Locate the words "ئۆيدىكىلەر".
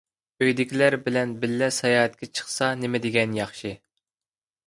0.43-0.95